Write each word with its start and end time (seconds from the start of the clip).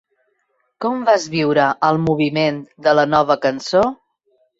Com 0.85 1.01
vas 1.09 1.27
viure 1.33 1.65
el 1.89 1.99
moviment 2.05 2.57
de 2.89 2.95
la 3.01 3.05
“Nova 3.13 3.37
Cançó”? 3.45 3.83